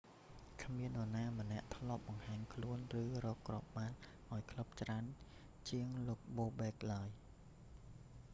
[0.63, 3.95] គ្មាននរណាម្នាក់ធ្លាប់បង្ហាញខ្លួន ឬរកគ្រាប់បាល់
[4.31, 5.03] ឱ្យក្លឹបច្រើន
[5.69, 7.09] ជាងលោក bobek បូបេក ឡើយ